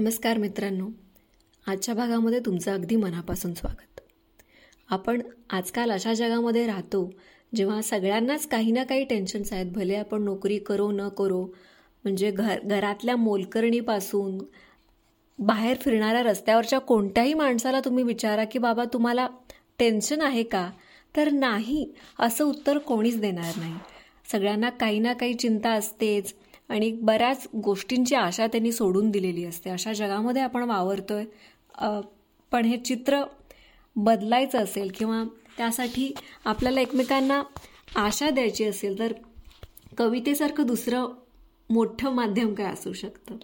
नमस्कार 0.00 0.38
मित्रांनो. 0.38 0.88
आजच्या 1.66 1.94
भागामध्ये 1.94 2.40
तुमचं 2.40 2.74
अगदी 2.74 2.96
मनापासून 2.96 3.54
स्वागत. 3.54 4.00
आपण 4.90 5.22
आजकाल 5.50 5.90
अशा 5.90 6.14
जगामध्ये 6.14 6.66
राहतो 6.66 7.10
जेव्हा 7.54 7.82
सगळ्यांनाच 7.82 8.48
काही 8.48 8.72
ना 8.72 8.84
काही 8.84 9.04
टेन्शन्स 9.04 9.52
आहेत. 9.52 9.66
भले 9.66 9.94
आपण 9.94 10.22
नोकरी 10.22 10.58
करो 10.58 10.90
न 10.90 11.08
करो 11.08 11.46
म्हणजे 12.04 12.30
घर 12.30 12.60
घरातल्या 12.60 13.16
मोलकरणीपासून 13.16 14.38
बाहेर 15.38 15.76
फिरणाऱ्या 15.80 16.22
रस्त्यावरच्या 16.22 16.78
कोणत्याही 16.78 17.34
माणसाला 17.34 17.80
तुम्ही 17.80 18.04
विचारा 18.04 18.44
की 18.44 18.58
बाबा 18.58 18.84
तुम्हाला 18.84 19.28
टेन्शन 19.78 20.20
आहे 20.20 20.42
का? 20.42 20.70
तर 21.16 21.30
नाही 21.30 21.92
असं 22.18 22.44
उत्तर 22.44 22.78
कोणीच 22.78 23.20
देणार 23.20 23.52
नाही. 23.56 23.74
सगळ्यांना 24.32 24.70
काही 24.70 24.98
ना 24.98 25.12
काही 25.12 25.34
चिंता 25.34 25.70
असतेच. 25.70 26.34
आणि 26.70 26.90
बऱ्याच 27.02 27.46
गोष्टींची 27.64 28.14
आशा 28.14 28.46
त्यांनी 28.46 28.72
सोडून 28.72 29.10
दिलेली 29.10 29.44
असते. 29.44 29.70
अशा 29.70 29.92
जगामध्ये 29.92 30.42
आपण 30.42 30.62
वावरतोय. 30.62 31.24
पण 32.52 32.64
हे 32.64 32.76
चित्र 32.76 33.22
बदलायचं 33.96 34.58
असेल 34.58 34.90
किंवा 34.98 35.22
त्यासाठी 35.56 36.12
आपल्याला 36.44 36.80
एकमेकांना 36.80 37.42
आशा 37.96 38.30
द्यायची 38.30 38.64
असेल 38.64 38.98
तर 38.98 39.12
कवितेसारखं 39.98 40.66
दुसरं 40.66 41.06
मोठं 41.70 42.12
माध्यम 42.12 42.54
काय 42.54 42.66
असू 42.66 42.92
शकतं? 42.92 43.36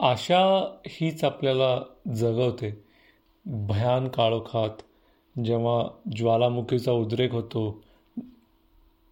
आशा 0.00 0.40
हीच 0.88 1.24
आपल्याला 1.24 1.78
जगवते. 2.14 2.70
भयान 3.46 4.08
काळोखात 4.08 4.82
जेव्हा 5.44 5.82
ज्वालामुखीचा 6.16 6.92
उद्रेक 6.92 7.32
होतो 7.32 7.82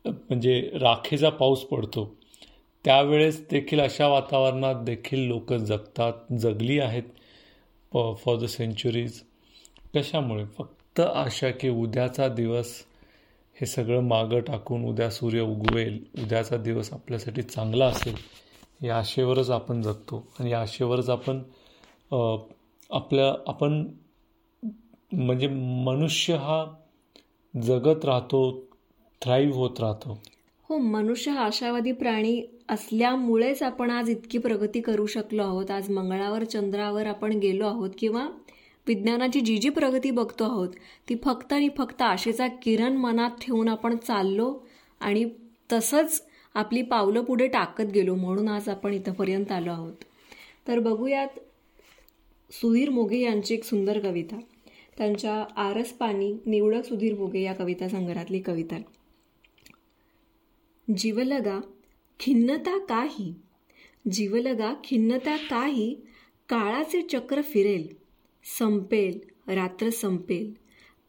म्हणजे 0.05 0.61
राखेचा 0.75 1.31
पाऊस 1.31 1.63
पडतो 1.63 2.05
त्यावेळेस 2.87 3.41
देखील 3.51 3.81
अशा 3.81 4.07
वातावरणात 4.09 4.83
देखील 4.85 5.27
लोक 5.29 5.53
जगतात 5.53 6.33
जगली 6.41 6.79
आहेत 6.81 7.03
प 7.93 7.99
फॉर 8.25 8.37
द 8.41 8.45
सेंचुरीज 8.49 9.21
कशामुळे? 9.95 10.45
फक्त 10.59 11.01
आशा 11.01 11.51
की 11.51 11.69
उद्याचा 11.69 12.29
दिवस 12.29 12.71
हे 13.57 13.67
सगळं 13.67 14.03
मागं 14.09 14.41
टाकून 14.47 14.85
उद्या 14.85 15.11
सूर्य 15.11 15.41
उगवेल 15.41 15.99
उद्याचा 16.23 16.57
दिवस 16.57 16.93
आपल्यासाठी 16.93 17.43
चांगला 17.43 17.87
असेल 17.87 18.15
या 18.81 18.99
आशेवरच 18.99 19.51
आपण 19.51 19.83
जगतो. 19.83 20.25
आणि 20.41 20.51
या 20.51 20.61
आशेवरच 20.61 21.11
आपण 21.11 21.43
आपल्या 22.91 23.33
आपण 23.49 23.83
म्हणजे 25.13 25.47
मनुष्य 25.85 26.37
हा 26.37 26.65
जगत 27.55 28.05
राहतो 28.05 28.41
थ्राईव्ह 29.23 29.57
होत 29.57 29.81
राहतो. 29.81 30.19
हो 30.69 30.79
मनुष्य 30.79 31.31
हा 31.31 31.41
आशावादी 31.41 31.93
प्राणी 31.93 32.43
असल्यामुळेच 32.69 33.63
आपण 33.63 33.91
आज 33.91 34.09
इतकी 34.11 34.39
प्रगती 34.39 34.81
करू 34.81 35.07
शकलो 35.07 35.43
आहोत. 35.43 35.71
आज 35.71 35.91
मंगळावर 35.91 36.45
चंद्रावर 36.45 37.07
आपण 37.07 37.33
गेलो 37.33 37.67
आहोत 37.67 37.91
किंवा 37.99 38.29
विज्ञानाची 38.87 39.41
जी 39.41 39.57
जी 39.59 39.69
प्रगती 39.69 40.11
बघतो 40.11 40.45
आहोत 40.45 40.69
ती 41.09 41.15
फक्त 41.25 41.53
आणि 41.53 41.69
फक्त 41.79 42.03
आशेचा 42.03 42.47
किरण 42.47 42.97
मनात 42.97 43.31
ठेवून 43.41 43.69
आपण 43.69 43.97
चाललो 43.97 44.59
आणि 45.01 45.25
तसंच 45.73 46.23
आपली 46.55 46.83
पावलं 46.83 47.25
पुढे 47.25 47.47
टाकत 47.47 47.93
गेलो 47.95 48.15
म्हणून 48.15 48.49
आज 48.49 48.69
आपण 48.69 48.95
इथंपर्यंत 48.95 49.53
आलो 49.53 49.71
आहोत. 49.71 50.05
तर 50.69 50.79
बघूयात 50.79 51.39
सुधीर 52.51 52.91
मोघे 52.91 53.19
यांची 53.19 53.55
एक 53.55 53.65
सुंदर 53.65 53.99
कविता. 53.99 54.39
त्यांच्या 54.99 55.45
आरस 55.57 55.93
पाणी 55.93 56.33
निवडक 56.47 56.85
सुधीर 56.85 57.15
मोघे 57.15 57.43
या 57.43 57.55
कविता 57.55 57.89
संग्रहातली 57.89 58.41
कविता. 58.41 58.77
जीवलगा 60.95 61.61
खिन्नता 62.21 62.79
काही? 62.79 63.35
जीवलगा 64.13 64.75
खिन्नता 64.85 65.37
काही? 65.37 65.97
काळाचे 66.49 67.03
चक्र 67.03 67.43
फिरेल 67.43 67.89
संपेल 68.59 69.19
रात्र 69.55 69.91
संपेल. 69.91 70.53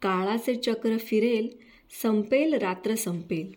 काळाचे 0.02 0.54
चक्र 0.54 0.96
फिरेल 0.98 1.48
संपेल 2.02 2.54
रात्र 2.54 2.94
संपेल. 2.94 3.52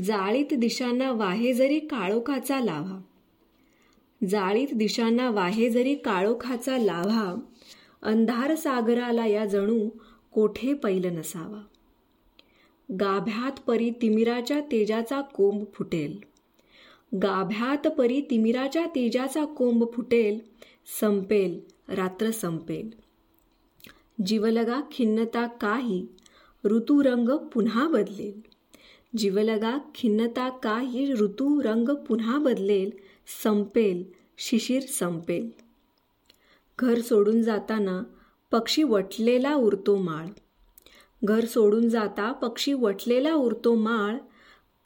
जाळीत 0.00 0.54
दिशांना 0.54 1.12
वाहे 1.12 1.54
जरी 1.54 1.78
काळोखाचा 1.78 2.60
लाभा 2.60 3.00
जाळीत 4.28 4.68
दिशांना 4.74 5.30
वाहे 5.30 5.70
जरी 5.70 5.94
काळोखाचा 5.94 6.78
लाव्हा 6.78 7.34
अंधार 8.02 8.54
सागराला 8.54 9.26
या 9.26 9.44
जणू 9.44 9.88
कोठे 10.32 10.74
पैल 10.74 11.18
नसावा? 11.18 11.62
गाभ्यात 12.92 13.60
परी 13.66 13.90
तिमिराच्या 13.90 14.60
तेजाचा 14.60 15.20
कोंब 15.20 15.64
फुटेल. 15.74 16.18
गाभ्यात 17.22 17.88
परी 17.88 18.20
तिमिराच्या 18.20 18.86
तेजाचा 18.86 19.44
कोंब 19.44 19.84
फुटेल 19.92 20.38
संपेल 21.00 21.60
रात्र 21.88 22.30
संपेल. 22.30 22.90
जीवलगा 24.26 24.80
खिन्नता 24.92 25.46
काही 25.46 26.06
ऋतुरंग 26.64 27.28
पुन्हा 27.28 27.88
बदलेल. 27.88 28.40
जीवलगा 29.16 29.78
खिन्नता 29.94 30.48
काही 30.48 31.12
ऋतुरंग 31.12 31.88
पुन्हा 31.88 32.38
बदलेल 32.38 32.90
संपेल 33.42 34.04
शिशिर 34.38 34.82
संपेल. 34.82 35.50
घर 36.78 37.00
सोडून 37.00 37.42
जाताना 37.42 38.02
पक्षी 38.50 38.82
वटलेला 38.82 39.54
उरतो 39.54 39.96
माळ. 39.96 40.26
घर 41.24 41.44
सोडून 41.44 41.88
जाता 41.88 42.32
पक्षी 42.32 42.72
वटलेला 42.72 43.34
उरतो 43.34 43.74
माळ 43.74 44.16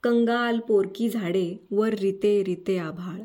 कंगाल 0.02 0.58
पोरकी 0.58 1.08
झाडे 1.08 1.56
वर 1.70 1.94
रिते 1.94 2.44
रिते 2.44 2.78
आभाळ. 2.78 3.20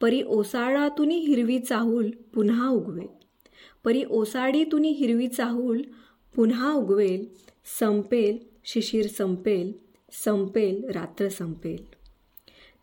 परी 0.00 0.22
ओसाडातुनी 0.22 1.16
हिरवी 1.16 1.58
चाहूल 1.58 2.10
पुन्हा 2.34 2.68
उगवेल. 2.68 3.06
परी 3.84 4.04
ओसाडीतुनी 4.10 4.88
हिरवी 4.88 5.28
चाहूल 5.28 5.82
पुन्हा 6.34 6.72
उगवेल 6.72 7.26
संपेल 7.80 8.38
शिशिर 8.64 9.06
संपेल 9.06 9.72
संपेल 10.12 10.90
रात्र 10.90 11.28
संपेल. 11.28 11.84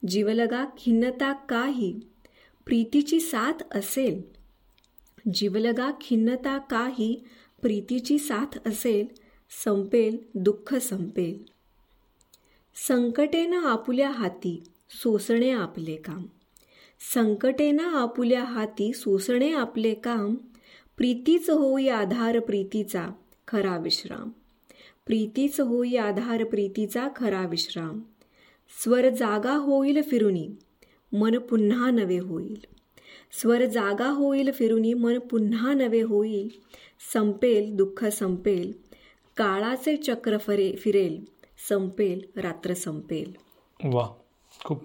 जीवलगा 0.07 0.65
खिन्नता 0.77 1.33
काही 1.33 1.99
प्रीतीची 2.65 3.19
साथ 3.19 3.53
असेल. 3.71 4.21
जीवलगा 5.33 5.91
खिन्नता 6.01 6.57
काही 6.57 7.23
प्रीतीची 7.61 8.17
साथ 8.17 8.67
असेल 8.67 9.05
संपेल 9.63 10.17
दुःख 10.35 10.75
संपेल. 10.75 11.43
संकटेनं 12.87 13.57
आपुल्या 13.57 14.09
हाती 14.09 14.63
सोसणे 14.89 15.51
आपले 15.51 15.95
काम. 15.95 16.23
संकटेनं 17.13 17.83
आपुल्या 17.83 18.43
हाती 18.43 18.93
सोसणे 18.93 19.53
आपले 19.53 19.93
काम. 19.93 20.35
प्रीतीच 20.97 21.49
होई 21.49 21.87
आधार 21.87 22.39
प्रीतीचा 22.39 23.07
खरा 23.47 23.77
विश्राम. 23.77 24.29
प्रीतीच 25.05 25.61
होई 25.61 25.95
आधार 25.95 26.43
प्रीतीचा 26.43 27.07
खरा 27.15 27.47
विश्राम. 27.47 27.99
स्वर 28.83 29.09
जागा 29.09 29.53
होईल 29.53 30.01
फिरुनी 30.01 30.49
मन 31.13 31.37
पुन्हा 31.37 31.91
नवे 31.91 32.17
होईल. 32.17 32.80
स्वर 33.31 33.65
जागा 33.65 34.07
होईल 34.07 34.51
फिरुनी 34.51 34.93
मन 34.93 35.19
पुन्हा 35.19 35.73
नवे 35.73 36.01
होईल. 36.01 36.49
संपेल 37.13 37.75
दुःख 37.75 38.05
संपेल. 38.05 38.71
काळाचे 39.37 39.95
चक्र 39.97 40.37
फरे 40.37 40.71
फिरेल. 40.75 41.23
संपेल 41.69 42.39
रात्र 42.39 42.73
संपेल. 42.73 43.33
वा 43.83 44.07
खूप 44.65 44.83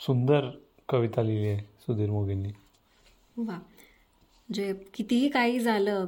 सुंदर 0.00 0.48
कविता 0.88 1.22
लिहिली 1.22 1.48
आहे 1.48 1.60
सुधीर 1.80 2.10
मोगेंनी 2.10 2.48
वा. 3.36 3.58
जे 4.54 4.72
कितीही 4.94 5.28
काही 5.28 5.58
झालं 5.60 6.06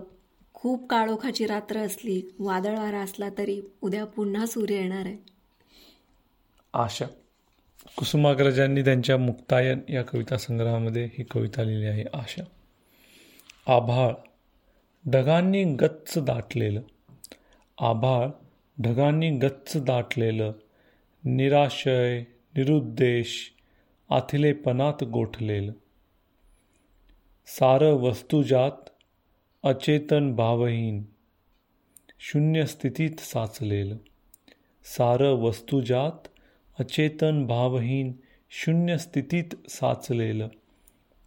खूप 0.54 0.86
काळोखाची 0.88 1.46
रात्र 1.46 1.76
असली 1.78 2.22
वादळ 2.38 2.78
वारा 2.78 3.00
असला 3.00 3.28
तरी 3.38 3.60
उद्या 3.82 4.04
पुन्हा 4.04 4.46
सूर्य 4.46 4.74
येणार 4.74 5.06
आहे. 5.06 5.16
आशा. 6.74 7.06
कुसुमाग्रजांनी 7.96 8.82
त्यांच्या 8.82 9.16
मुक्तायन 9.16 9.80
या 9.88 10.02
कविता 10.02 10.36
संग्रहामध्ये 10.36 11.04
ही 11.04 11.24
कविता 11.24 11.64
लिहिली 11.64 11.86
आहे 11.86 12.04
आशा. 12.14 12.42
आभाळ 13.66 14.12
ढगांनी 15.10 15.64
गच्च 15.64 16.18
दाटलेलं. 16.18 16.80
आभाळ 17.78 18.28
ढगांनी 18.82 19.30
गच्च 19.30 19.84
दाटलेलं. 19.84 20.52
निराशय 21.24 22.20
निरुद्देश 22.56 23.52
आथिलेपणात 24.10 25.04
गोठलेलं. 25.04 25.72
सारं 27.46 27.92
वस्तुजात 27.92 28.88
अचेतन 29.62 30.34
भावहीन. 30.34 31.04
शून्य 32.18 32.66
स्थितीत 32.66 33.10
साचलेलं. 33.18 33.96
सारं 34.84 35.32
वस्तुजात 35.32 36.28
अचेतन 36.78 37.46
भावहीन 37.46 38.12
शून्य 38.50 38.98
स्थितीत 38.98 39.44
साचलेलं. 39.68 40.48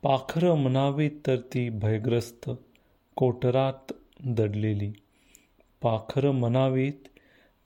पाखरं 0.02 0.54
म्हणावी 0.54 1.10
तर 1.10 1.36
ती 1.36 1.70
भयग्रस्त 1.70 2.50
कोटरात 3.16 3.94
दडलेली. 4.26 4.92
पाखरं 5.82 6.32
म्हणावीत 6.32 7.08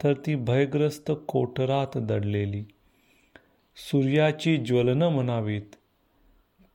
तर 0.04 0.14
ती 0.14 0.36
भयग्रस्त 0.36 1.12
कोटरात 1.28 1.98
दडलेली. 1.98 2.64
सूर्याची 3.76 4.58
ज्वलनं 4.58 5.10
म्हणावीत 5.10 5.76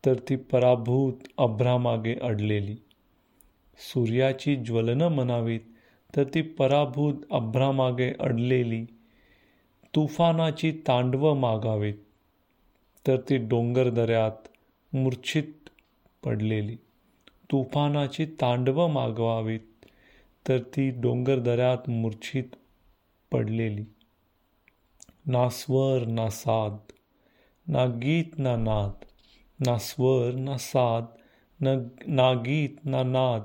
तर 0.06 0.14
ती 0.28 0.36
पराभूत 0.36 1.14
अभ्रामागे 1.38 2.14
अडलेली. 2.22 2.76
सूर्याची 3.78 4.56
ज्वलनं 4.56 5.08
म्हणावीत 5.08 5.60
तर 6.16 6.24
ती 6.24 6.42
पराभूत 6.42 7.14
अभ्रामागे 7.30 8.12
अडलेली. 8.20 8.86
तुफानाची 9.96 10.72
तांडवं 10.72 11.36
मागावीत 11.36 11.94
तर 13.06 13.16
ती 13.16 13.36
डोंगर 13.36 13.88
दऱ्यात 13.88 14.48
मूर्छित 14.92 15.68
पडलेली. 16.24 16.76
तुफानाची 17.52 18.26
तांडवं 18.26 18.90
मागवावीत 18.90 19.86
तर 20.48 20.58
ती 20.58 20.90
डोंगर 20.90 21.38
दऱ्यात 21.38 21.90
मूर्छित 21.90 22.56
पडलेली. 23.32 23.84
ना 25.26 25.48
स्वर 25.48 26.06
ना 26.06 26.28
साद 26.30 26.76
ना 27.68 27.84
गीत 27.84 28.38
ना 28.38 28.56
नाद 28.56 29.04
ना 29.66 29.78
स्वर 29.78 30.32
ना 30.32 30.58
साद 30.58 31.04
न 31.60 31.78
ना 32.06 32.32
गीत 32.32 32.84
ना 32.84 33.02
नाद 33.02 33.42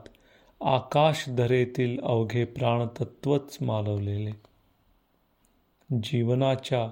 आकाश 0.61 1.29
धरेतील 1.29 1.99
अवघे 2.03 2.45
प्राणतत्वच 2.45 3.57
मालवलेले. 3.61 4.31
जीवनाच्या 5.91 6.89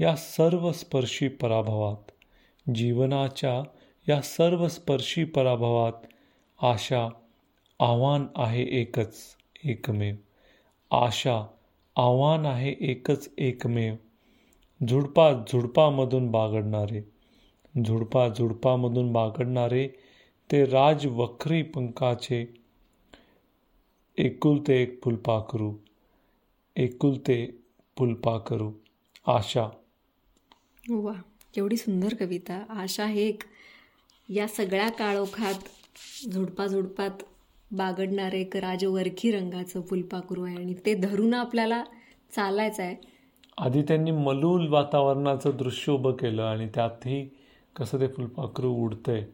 या 0.00 0.16
सर्व 0.16 0.72
स्पर्शी 0.72 1.28
पराभवात 1.28 2.10
जीवनाच्या 2.74 3.62
या 4.08 4.20
सर्व 4.20 4.68
स्पर्शी 4.68 5.24
पराभवात 5.24 5.92
आशा 6.62 7.08
आव्हान 7.80 8.26
आहे 8.36 8.62
एकच 8.62 9.16
एकमेव. 9.64 10.14
आशा 10.90 11.46
आव्हान 11.96 12.46
आहे 12.46 12.74
एकच 12.80 13.34
एकमेव. 13.38 13.94
झुडपा 14.88 15.32
झुडपामधून 15.32 16.30
बागडणारे 16.30 17.02
झुडपा 17.84 18.28
झुडपामधून 18.28 19.12
बागडणारे 19.12 19.88
ते 20.52 20.64
राजवखरी 20.64 21.62
पंखाचे 21.62 22.54
एकुलते 24.18 24.82
एक 24.82 25.04
फुलपाखरू 25.04 25.74
एकुलते 26.76 27.63
फुलपाखरू 27.96 28.72
आशा. 29.26 29.68
वा 30.90 31.12
केवढी 31.54 31.76
सुंदर 31.76 32.14
कविता. 32.14 32.64
आशा 32.68 33.06
हे 33.06 33.28
एक 33.28 33.42
या 34.28 34.46
सगळ्या 34.48 34.88
काळोखात 34.90 36.28
झुडपा 36.32 36.66
झुडपात 36.66 37.22
बागडणारे 37.72 38.40
एक 38.40 38.56
राजवरखी 38.56 39.30
रंगाचं 39.32 39.82
फुलपाखरू 39.82 40.44
आहे 40.44 40.56
आणि 40.56 40.74
ते 40.86 40.94
धरून 40.94 41.34
आपल्याला 41.34 41.82
चालायचं 42.32 42.82
आहे. 42.82 42.96
आधी 43.58 43.82
त्यांनी 43.82 44.10
मलूल 44.10 44.66
वातावरणाचं 44.68 45.56
दृश्य 45.56 45.92
उभं 45.92 46.12
केलं 46.12 46.42
आणि 46.42 46.68
त्यातही 46.74 47.28
कसं 47.76 48.00
ते 48.00 48.06
फुलपाखरू 48.08 48.72
उडतंय 48.74 49.24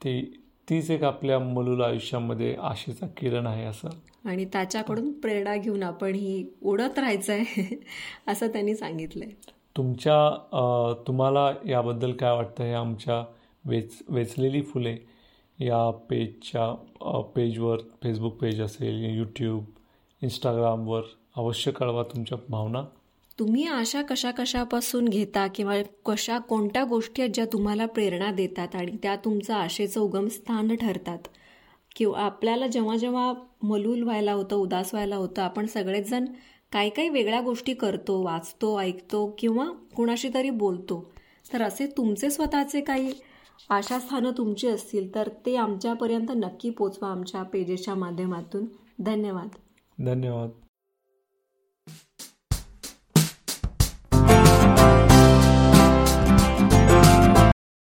ते 0.00 0.41
तीच 0.70 0.90
एक 0.90 1.02
आपल्या 1.02 1.38
मलूल 1.38 1.82
आयुष्यामध्ये 1.82 2.56
आशेचा 2.60 3.06
किरण 3.06 3.46
आहे 3.46 3.64
असं. 3.64 3.88
आणि 4.24 4.44
त्याच्याकडून 4.44 5.12
प्रेरणा 5.12 5.56
घेऊन 5.56 5.82
आपण 5.82 6.14
ही 6.14 6.46
उडत 6.62 6.98
राहायचं 6.98 7.32
आहे 7.32 7.80
असं 8.28 8.48
त्यांनी 8.48 8.74
सांगितलंय. 8.74 9.28
तुमच्या 9.76 10.94
तुम्हाला 11.06 11.52
याबद्दल 11.68 12.12
काय 12.12 12.32
वाटतं? 12.32 12.64
हे 12.64 12.72
आमच्या 12.72 13.24
वेच 13.64 14.02
वेचलेली 14.08 14.62
फुले 14.62 14.96
या 15.60 15.90
पेजच्या 15.90 16.74
पेजवर 17.36 17.78
फेसबुक 18.02 18.34
पेज 18.34 18.60
असेल 18.62 19.16
यूट्यूब 19.18 19.64
इंस्टाग्रामवर 20.22 21.02
अवश्य 21.36 21.70
कळवा 21.70 22.02
तुमच्या 22.02 22.38
भावना. 22.48 22.84
तुम्ही 23.38 23.66
आशा 23.66 24.02
कशा 24.02 24.30
कशापासून 24.30 25.08
घेता 25.08 25.46
किंवा 25.46 25.74
कशा 26.06 26.38
कोणत्या 26.38 26.84
गोष्टी 26.84 27.22
आहेत 27.22 27.34
ज्या 27.34 27.44
तुम्हाला 27.52 27.86
प्रेरणा 27.86 28.32
देतात 28.32 28.74
आणि 28.74 28.96
त्या 29.02 29.16
तुमचं 29.16 29.54
आशेचं 29.54 30.00
उगमस्थान 30.00 30.76
ठरतात? 30.76 31.18
किंवा 31.96 32.20
आपल्याला 32.20 32.66
जेव्हा 32.66 32.96
जेव्हा 32.96 33.32
मलूल 33.62 34.02
व्हायला 34.02 34.32
होतं 34.32 34.56
उदास 34.56 34.90
व्हायला 34.92 35.16
होतं 35.16 35.42
आपण 35.42 35.66
सगळेच 35.66 36.10
जण 36.10 36.24
काही 36.72 36.90
काही 36.90 37.08
वेगळ्या 37.08 37.40
गोष्टी 37.40 37.74
करतो 37.74 38.22
वाचतो 38.22 38.80
ऐकतो 38.80 39.34
किंवा 39.38 39.66
कुणाशी 39.96 40.28
तरी 40.34 40.50
बोलतो 40.50 41.12
तर 41.52 41.62
असे 41.62 41.86
तुमचे 41.86 42.30
स्वतःचे 42.30 42.80
काही 42.80 43.12
आशास्थानं 43.70 44.30
तुमची 44.30 44.68
असतील 44.68 45.14
तर 45.14 45.28
ते 45.46 45.56
आमच्यापर्यंत 45.56 46.30
नक्की 46.36 46.70
पोचवा 46.70 47.08
आमच्या 47.08 47.42
पेजेसच्या 47.42 47.94
माध्यमातून. 47.94 48.66
धन्यवाद. 48.98 49.48
धन्यवाद. 49.98 50.50